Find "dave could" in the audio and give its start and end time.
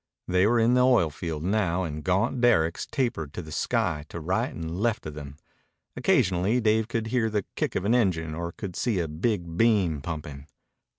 6.59-7.05